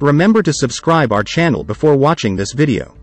Remember 0.00 0.42
to 0.42 0.52
subscribe 0.52 1.10
our 1.10 1.24
channel 1.24 1.64
before 1.64 1.96
watching 1.96 2.36
this 2.36 2.52
video. 2.52 2.94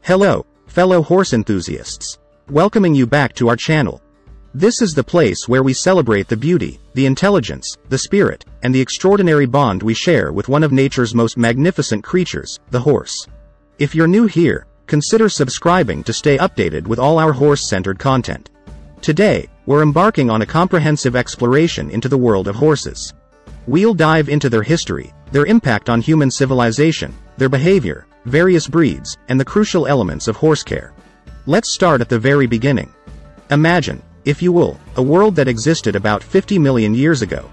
Hello, 0.00 0.46
fellow 0.66 1.02
horse 1.02 1.34
enthusiasts. 1.34 2.18
Welcoming 2.48 2.94
you 2.94 3.06
back 3.06 3.34
to 3.34 3.50
our 3.50 3.56
channel. 3.56 4.00
This 4.54 4.80
is 4.80 4.94
the 4.94 5.04
place 5.04 5.46
where 5.46 5.62
we 5.62 5.74
celebrate 5.74 6.26
the 6.26 6.38
beauty, 6.38 6.80
the 6.94 7.04
intelligence, 7.04 7.76
the 7.90 7.98
spirit, 7.98 8.46
and 8.62 8.74
the 8.74 8.80
extraordinary 8.80 9.44
bond 9.44 9.82
we 9.82 9.92
share 9.92 10.32
with 10.32 10.48
one 10.48 10.64
of 10.64 10.72
nature's 10.72 11.14
most 11.14 11.36
magnificent 11.36 12.02
creatures, 12.02 12.58
the 12.70 12.80
horse. 12.80 13.26
If 13.78 13.94
you're 13.94 14.06
new 14.06 14.24
here, 14.24 14.66
consider 14.86 15.28
subscribing 15.28 16.02
to 16.04 16.14
stay 16.14 16.38
updated 16.38 16.86
with 16.86 16.98
all 16.98 17.18
our 17.18 17.34
horse-centered 17.34 17.98
content. 17.98 18.48
Today, 19.02 19.48
we're 19.66 19.82
embarking 19.82 20.30
on 20.30 20.40
a 20.40 20.46
comprehensive 20.46 21.14
exploration 21.14 21.90
into 21.90 22.08
the 22.08 22.16
world 22.16 22.48
of 22.48 22.56
horses. 22.56 23.12
We'll 23.68 23.92
dive 23.92 24.30
into 24.30 24.48
their 24.48 24.62
history, 24.62 25.12
their 25.30 25.44
impact 25.44 25.90
on 25.90 26.00
human 26.00 26.30
civilization, 26.30 27.14
their 27.36 27.50
behavior, 27.50 28.06
various 28.24 28.66
breeds, 28.66 29.18
and 29.28 29.38
the 29.38 29.44
crucial 29.44 29.86
elements 29.86 30.26
of 30.26 30.36
horse 30.36 30.62
care. 30.62 30.94
Let's 31.44 31.68
start 31.68 32.00
at 32.00 32.08
the 32.08 32.18
very 32.18 32.46
beginning. 32.46 32.90
Imagine, 33.50 34.00
if 34.24 34.40
you 34.40 34.52
will, 34.52 34.80
a 34.96 35.02
world 35.02 35.36
that 35.36 35.48
existed 35.48 35.96
about 35.96 36.22
50 36.22 36.58
million 36.58 36.94
years 36.94 37.20
ago. 37.20 37.50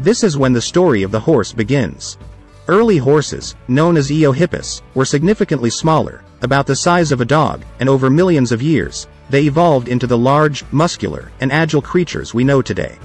This 0.00 0.24
is 0.24 0.36
when 0.36 0.52
the 0.52 0.60
story 0.60 1.04
of 1.04 1.12
the 1.12 1.20
horse 1.20 1.52
begins. 1.52 2.18
Early 2.66 2.96
horses, 2.96 3.54
known 3.68 3.96
as 3.96 4.10
Eohippus, 4.10 4.82
were 4.96 5.04
significantly 5.04 5.70
smaller, 5.70 6.24
about 6.40 6.66
the 6.66 6.74
size 6.74 7.12
of 7.12 7.20
a 7.20 7.24
dog, 7.24 7.62
and 7.78 7.88
over 7.88 8.10
millions 8.10 8.50
of 8.50 8.62
years, 8.62 9.06
they 9.30 9.44
evolved 9.44 9.86
into 9.86 10.08
the 10.08 10.18
large, 10.18 10.64
muscular, 10.72 11.30
and 11.40 11.52
agile 11.52 11.82
creatures 11.82 12.34
we 12.34 12.42
know 12.42 12.62
today. 12.62 12.98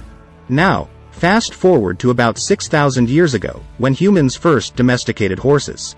Now, 0.48 0.88
fast 1.18 1.54
forward 1.54 1.98
to 1.98 2.10
about 2.10 2.38
6,000 2.38 3.10
years 3.10 3.34
ago, 3.34 3.60
when 3.78 3.92
humans 3.92 4.36
first 4.36 4.76
domesticated 4.76 5.38
horses. 5.38 5.94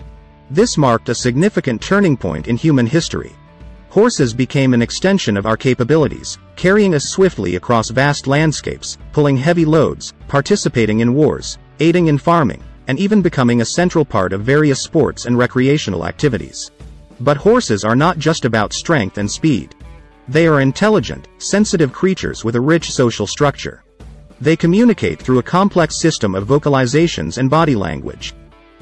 This 0.49 0.77
marked 0.77 1.09
a 1.09 1.15
significant 1.15 1.81
turning 1.81 2.17
point 2.17 2.47
in 2.47 2.57
human 2.57 2.85
history, 2.85 3.33
Horses 3.91 4.33
became 4.33 4.73
an 4.73 4.81
extension 4.81 5.35
of 5.35 5.45
our 5.45 5.57
capabilities, 5.57 6.37
carrying 6.55 6.95
us 6.95 7.09
swiftly 7.09 7.57
across 7.57 7.89
vast 7.89 8.25
landscapes, 8.25 8.97
pulling 9.11 9.35
heavy 9.35 9.65
loads, 9.65 10.13
participating 10.29 11.01
in 11.01 11.13
wars, 11.13 11.57
aiding 11.81 12.07
in 12.07 12.17
farming, 12.17 12.63
and 12.87 12.97
even 12.97 13.21
becoming 13.21 13.59
a 13.59 13.65
central 13.65 14.05
part 14.05 14.31
of 14.31 14.43
various 14.43 14.79
sports 14.79 15.25
and 15.25 15.37
recreational 15.37 16.05
activities. 16.05 16.71
But 17.19 17.35
horses 17.35 17.83
are 17.83 17.97
not 17.97 18.17
just 18.17 18.45
about 18.45 18.71
strength 18.71 19.17
and 19.17 19.29
speed. 19.29 19.75
They 20.29 20.47
are 20.47 20.61
intelligent, 20.61 21.27
sensitive 21.39 21.91
creatures 21.91 22.45
with 22.45 22.55
a 22.55 22.61
rich 22.61 22.93
social 22.93 23.27
structure. 23.27 23.83
They 24.41 24.57
communicate 24.57 25.21
through 25.21 25.39
a 25.39 25.43
complex 25.43 25.95
system 25.95 26.35
of 26.35 26.47
vocalizations 26.47 27.37
and 27.37 27.49
body 27.49 27.75
language, 27.75 28.33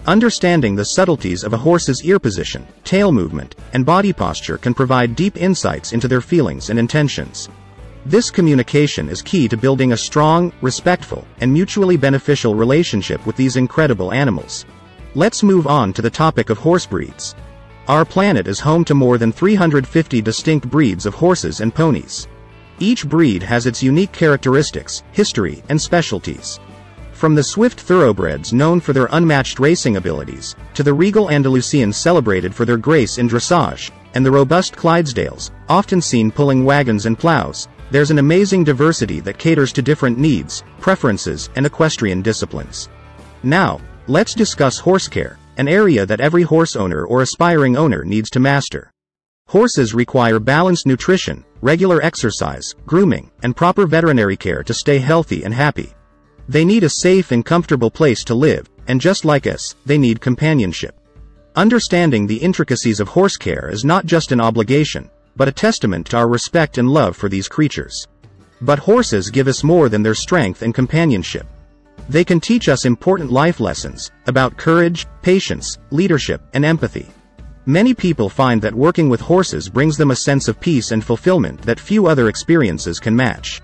Understanding 0.07 0.75
the 0.75 0.85
subtleties 0.85 1.43
of 1.43 1.53
a 1.53 1.57
horse's 1.57 2.03
ear 2.03 2.19
position, 2.19 2.65
tail 2.83 3.11
movement, 3.11 3.55
and 3.73 3.85
body 3.85 4.13
posture 4.13 4.57
can 4.57 4.73
provide 4.73 5.15
deep 5.15 5.35
insights 5.37 5.91
into 5.91 6.07
their 6.07 6.21
feelings 6.21 6.69
and 6.69 6.80
intentions. 6.80 7.49
This 8.05 8.31
communication 8.31 9.09
is 9.09 9.21
key 9.21 9.47
to 9.49 9.57
building 9.57 9.91
a 9.91 9.97
strong, 9.97 10.53
respectful, 10.61 11.27
and 11.41 11.52
mutually 11.52 11.97
beneficial 11.97 12.55
relationship 12.55 13.25
with 13.25 13.35
these 13.35 13.57
incredible 13.57 14.13
animals. 14.13 14.65
Let's 15.15 15.43
move 15.43 15.67
on 15.67 15.91
to 15.93 16.02
the 16.02 16.09
topic 16.09 16.49
of 16.49 16.57
horse 16.57 16.85
breeds. 16.85 17.35
Our 17.89 18.05
planet 18.05 18.47
is 18.47 18.59
home 18.59 18.85
to 18.85 18.95
more 18.95 19.17
than 19.17 19.33
350 19.33 20.21
distinct 20.21 20.69
breeds 20.69 21.05
of 21.05 21.13
horses 21.13 21.59
and 21.59 21.75
ponies. 21.75 22.27
Each 22.80 23.08
breed 23.08 23.44
has 23.44 23.66
its 23.66 23.83
unique 23.83 24.11
characteristics, 24.11 25.03
history, 25.11 25.61
and 25.69 25.80
specialties. 25.81 26.59
From 27.11 27.36
the 27.36 27.44
swift 27.44 27.81
thoroughbreds 27.81 28.53
known 28.53 28.80
for 28.80 28.94
their 28.94 29.09
unmatched 29.11 29.59
racing 29.59 29.97
abilities, 29.97 30.55
to 30.73 30.83
the 30.83 30.94
regal 30.94 31.27
Andalusians 31.27 31.95
celebrated 31.95 32.55
for 32.55 32.63
their 32.63 32.77
grace 32.77 33.17
in 33.17 33.27
dressage, 33.27 33.91
and 34.13 34.25
the 34.25 34.31
robust 34.31 34.77
Clydesdales, 34.77 35.52
often 35.67 36.02
seen 36.02 36.31
pulling 36.31 36.63
wagons 36.63 37.05
and 37.05 37.19
plows, 37.19 37.67
there's 37.91 38.11
an 38.11 38.19
amazing 38.19 38.64
diversity 38.64 39.20
that 39.20 39.37
caters 39.37 39.73
to 39.73 39.82
different 39.82 40.17
needs, 40.17 40.64
preferences, 40.80 41.49
and 41.58 41.65
equestrian 41.65 42.21
disciplines. 42.21 42.87
Now, 43.43 43.82
let's 44.08 44.33
discuss 44.33 44.80
horse 44.80 45.09
care, 45.09 45.37
an 45.58 45.67
area 45.67 46.05
that 46.05 46.21
every 46.21 46.43
horse 46.43 46.77
owner 46.77 47.03
or 47.03 47.21
aspiring 47.21 47.76
owner 47.76 48.05
needs 48.05 48.30
to 48.30 48.39
master. 48.39 48.93
Horses 49.49 49.95
require 49.95 50.39
balanced 50.39 50.86
nutrition, 50.86 51.43
regular 51.61 52.04
exercise, 52.04 52.76
grooming, 52.86 53.32
and 53.42 53.55
proper 53.55 53.87
veterinary 53.87 54.37
care 54.37 54.61
to 54.61 54.76
stay 54.76 54.99
healthy 54.99 55.43
and 55.43 55.52
happy. 55.52 55.92
They 56.48 56.64
need 56.64 56.83
a 56.83 56.89
safe 56.89 57.32
and 57.32 57.43
comfortable 57.43 57.89
place 57.89 58.23
to 58.26 58.36
live, 58.36 58.70
and 58.88 59.02
just 59.02 59.26
like 59.26 59.48
us, 59.48 59.73
they 59.88 59.98
need 59.98 60.21
companionship. 60.21 60.95
Understanding 61.55 62.27
the 62.27 62.38
intricacies 62.38 62.99
of 62.99 63.08
horse 63.08 63.38
care 63.38 63.71
is 63.71 63.83
not 63.83 64.05
just 64.05 64.32
an 64.32 64.39
obligation, 64.39 65.09
but 65.36 65.48
a 65.48 65.52
testament 65.52 66.05
to 66.11 66.17
our 66.17 66.27
respect 66.27 66.77
and 66.77 66.88
love 66.88 67.17
for 67.17 67.27
these 67.27 67.48
creatures. 67.48 68.08
But 68.61 68.77
horses 68.77 69.32
give 69.32 69.48
us 69.48 69.64
more 69.64 69.89
than 69.89 70.04
their 70.04 70.14
strength 70.14 70.61
and 70.61 70.76
companionship. 70.76 71.48
They 72.08 72.23
can 72.23 72.39
teach 72.39 72.70
us 72.70 72.86
important 72.86 73.32
life 73.32 73.59
lessons 73.59 74.11
about 74.27 74.58
courage, 74.58 75.08
patience, 75.23 75.80
leadership, 75.89 76.39
and 76.54 76.64
empathy. 76.64 77.08
Many 77.65 77.93
people 77.93 78.30
find 78.30 78.61
that 78.61 78.73
working 78.73 79.09
with 79.09 79.21
horses 79.21 79.70
brings 79.70 79.97
them 79.97 80.11
a 80.11 80.15
sense 80.15 80.47
of 80.47 80.59
peace 80.59 80.92
and 80.92 81.03
fulfillment 81.03 81.61
that 81.64 81.80
few 81.80 82.08
other 82.08 82.30
experiences 82.30 82.99
can 82.99 83.15
match. 83.15 83.61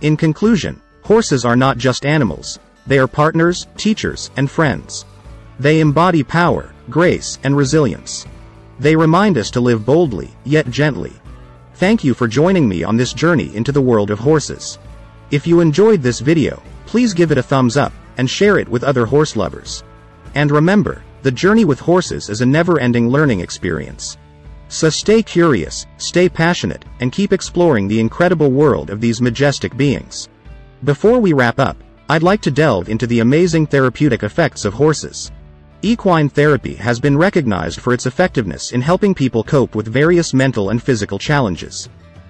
In 0.00 0.16
conclusion, 0.16 0.80
Horses 1.06 1.44
are 1.44 1.54
not 1.54 1.78
just 1.78 2.04
animals, 2.04 2.58
they 2.84 2.98
are 2.98 3.06
partners, 3.06 3.68
teachers, 3.76 4.32
and 4.36 4.50
friends. 4.50 5.04
They 5.60 5.78
embody 5.78 6.24
power, 6.24 6.72
grace, 6.90 7.38
and 7.44 7.56
resilience. 7.56 8.26
They 8.80 8.96
remind 8.96 9.38
us 9.38 9.48
to 9.52 9.60
live 9.60 9.86
boldly, 9.86 10.32
yet 10.42 10.68
gently. 10.68 11.12
Thank 11.74 12.02
you 12.02 12.12
for 12.12 12.26
joining 12.26 12.68
me 12.68 12.82
on 12.82 12.96
this 12.96 13.12
journey 13.12 13.54
into 13.54 13.70
the 13.70 13.80
world 13.80 14.10
of 14.10 14.18
horses. 14.18 14.80
If 15.30 15.46
you 15.46 15.60
enjoyed 15.60 16.02
this 16.02 16.18
video, 16.18 16.60
please 16.86 17.14
give 17.14 17.30
it 17.30 17.38
a 17.38 17.42
thumbs 17.42 17.76
up, 17.76 17.92
and 18.16 18.28
share 18.28 18.58
it 18.58 18.68
with 18.68 18.82
other 18.82 19.06
horse 19.06 19.36
lovers. 19.36 19.84
And 20.34 20.50
remember, 20.50 21.04
the 21.26 21.32
journey 21.32 21.64
with 21.64 21.80
horses 21.80 22.30
is 22.30 22.40
a 22.40 22.46
never-ending 22.46 23.08
learning 23.08 23.40
experience. 23.40 24.16
So 24.68 24.88
stay 24.88 25.24
curious, 25.24 25.84
stay 25.96 26.28
passionate, 26.28 26.84
and 27.00 27.10
keep 27.10 27.32
exploring 27.32 27.88
the 27.88 27.98
incredible 27.98 28.52
world 28.52 28.90
of 28.90 29.00
these 29.00 29.20
majestic 29.20 29.76
beings. 29.76 30.28
Before 30.84 31.18
we 31.18 31.32
wrap 31.32 31.58
up, 31.58 31.76
I'd 32.08 32.22
like 32.22 32.40
to 32.42 32.52
delve 32.52 32.88
into 32.88 33.08
the 33.08 33.18
amazing 33.18 33.66
therapeutic 33.66 34.22
effects 34.22 34.64
of 34.64 34.74
horses. 34.74 35.32
Equine 35.82 36.28
therapy 36.28 36.76
has 36.76 37.00
been 37.00 37.18
recognized 37.18 37.80
for 37.80 37.92
its 37.92 38.06
effectiveness 38.06 38.70
in 38.70 38.80
helping 38.80 39.12
people 39.12 39.42
cope 39.42 39.74
with 39.74 39.88
various 39.88 40.32
mental 40.32 40.70
and 40.70 40.80
physical 40.80 41.18
challenges. 41.18 41.88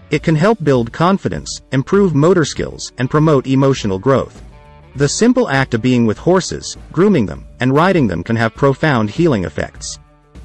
It 0.09 0.23
can 0.23 0.37
help 0.37 0.65
build 0.65 0.91
confidence, 0.91 1.61
improve 1.71 2.15
motor 2.15 2.47
skills, 2.47 2.95
and 2.97 3.11
promote 3.11 3.47
emotional 3.47 3.99
growth. 3.99 4.43
The 4.97 5.09
simple 5.09 5.49
act 5.49 5.75
of 5.75 5.83
being 5.83 6.05
with 6.07 6.19
horses, 6.19 6.77
grooming 6.93 7.27
them, 7.27 7.47
and 7.61 7.75
riding 7.75 8.07
them 8.07 8.23
can 8.23 8.37
have 8.37 8.55
profound 8.55 9.11
healing 9.11 9.45
effects. 9.45 9.99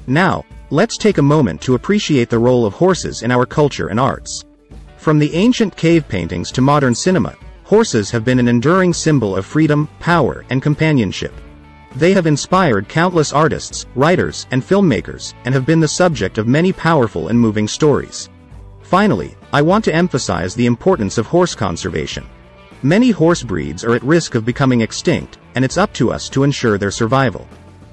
Now, 0.06 0.44
let's 0.70 0.96
take 0.96 1.18
a 1.18 1.22
moment 1.22 1.60
to 1.62 1.74
appreciate 1.74 2.30
the 2.30 2.38
role 2.38 2.64
of 2.64 2.74
horses 2.74 3.22
in 3.22 3.30
our 3.30 3.46
culture 3.46 3.88
and 3.88 3.98
arts. 3.98 4.44
From 4.96 5.18
the 5.18 5.34
ancient 5.34 5.76
cave 5.76 6.06
paintings 6.08 6.52
to 6.52 6.60
modern 6.60 6.94
cinema, 6.94 7.34
Horses 7.72 8.10
have 8.10 8.22
been 8.22 8.38
an 8.38 8.48
enduring 8.48 8.92
symbol 8.92 9.34
of 9.34 9.46
freedom, 9.46 9.88
power, 9.98 10.44
and 10.50 10.60
companionship. 10.60 11.32
They 11.96 12.12
have 12.12 12.26
inspired 12.26 12.86
countless 12.86 13.32
artists, 13.32 13.86
writers, 13.94 14.46
and 14.50 14.62
filmmakers, 14.62 15.32
and 15.46 15.54
have 15.54 15.64
been 15.64 15.80
the 15.80 15.88
subject 15.88 16.36
of 16.36 16.46
many 16.46 16.74
powerful 16.74 17.28
and 17.28 17.40
moving 17.40 17.66
stories. 17.66 18.28
Finally, 18.82 19.36
I 19.54 19.62
want 19.62 19.86
to 19.86 19.94
emphasize 19.94 20.54
the 20.54 20.66
importance 20.66 21.16
of 21.16 21.26
horse 21.26 21.54
conservation. 21.54 22.26
Many 22.84 23.12
horse 23.12 23.44
breeds 23.44 23.84
are 23.84 23.94
at 23.94 24.02
risk 24.02 24.34
of 24.34 24.44
becoming 24.44 24.80
extinct, 24.80 25.38
and 25.54 25.64
it's 25.64 25.76
up 25.76 25.92
to 25.94 26.10
us 26.10 26.28
to 26.30 26.42
ensure 26.42 26.78
their 26.78 26.90
survival. 26.90 27.46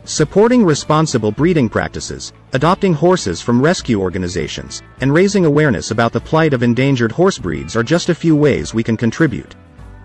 Supporting 0.06 0.66
responsible 0.66 1.32
breeding 1.32 1.70
practices, 1.70 2.34
adopting 2.54 2.96
horses 2.96 3.40
from 3.40 3.62
rescue 3.62 4.02
organizations, 4.02 4.82
and 5.02 5.14
raising 5.14 5.46
awareness 5.46 5.92
about 5.92 6.12
the 6.12 6.20
plight 6.20 6.56
of 6.56 6.64
endangered 6.64 7.12
horse 7.12 7.38
breeds 7.38 7.76
are 7.76 7.84
just 7.84 8.10
a 8.10 8.16
few 8.16 8.36
ways 8.36 8.74
we 8.74 8.82
can 8.82 8.98
contribute. 8.98 9.56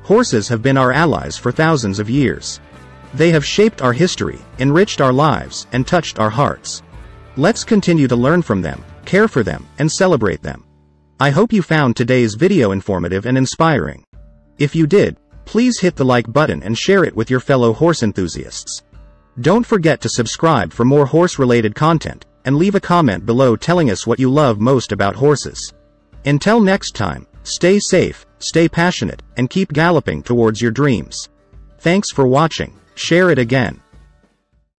Horses 0.03 0.49
have 0.49 0.61
been 0.61 0.77
our 0.77 0.93
allies 0.93 1.39
for 1.39 1.51
thousands 1.51 1.99
of 1.99 2.11
years. 2.11 2.61
They 3.15 3.31
have 3.31 3.43
shaped 3.43 3.81
our 3.81 3.95
history, 3.95 4.39
enriched 4.59 5.01
our 5.01 5.15
lives, 5.15 5.67
and 5.73 5.87
touched 5.87 6.19
our 6.19 6.29
hearts. 6.29 6.83
Let's 7.39 7.65
continue 7.65 8.07
to 8.09 8.17
learn 8.17 8.43
from 8.43 8.61
them, 8.61 8.85
care 9.07 9.29
for 9.29 9.43
them, 9.43 9.67
and 9.79 9.91
celebrate 9.91 10.43
them. 10.43 10.63
I 11.19 11.31
hope 11.31 11.55
you 11.55 11.63
found 11.63 11.97
today's 11.97 12.35
video 12.35 12.73
informative 12.73 13.25
and 13.25 13.39
inspiring. 13.39 14.05
If 14.59 14.75
you 14.75 14.87
did, 14.87 15.17
please 15.45 15.81
hit 15.81 15.97
the 15.97 16.05
like 16.05 16.33
button 16.33 16.63
and 16.63 16.79
share 16.79 17.05
it 17.05 17.17
with 17.17 17.31
your 17.31 17.41
fellow 17.41 17.73
horse 17.73 18.03
enthusiasts. 18.03 18.83
Don't 19.41 19.67
forget 19.67 20.01
to 20.03 20.09
subscribe 20.09 20.73
for 20.73 20.85
more 20.85 21.07
horse-related 21.07 21.75
content, 21.75 22.25
and 22.45 22.57
leave 22.57 22.75
a 22.75 22.81
comment 22.81 23.27
below 23.27 23.57
telling 23.57 23.91
us 23.91 24.07
what 24.07 24.21
you 24.21 24.31
love 24.31 24.61
most 24.61 24.93
about 24.93 25.17
horses. 25.17 25.73
Until 26.25 26.61
next 26.61 26.95
time, 26.95 27.27
stay 27.43 27.79
safe, 27.79 28.27
stay 28.39 28.69
passionate, 28.69 29.23
and 29.37 29.51
keep 29.51 29.73
galloping 29.73 30.23
towards 30.23 30.63
your 30.63 30.71
dreams. 30.71 31.29
Thanks 31.79 32.11
for 32.11 32.27
watching, 32.27 32.79
share 32.95 33.31
it 33.31 33.39
again. 33.39 33.81